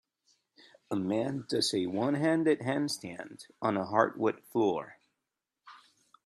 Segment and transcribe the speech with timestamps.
[0.89, 4.97] A man does a one handed handstand on a hardwood floor.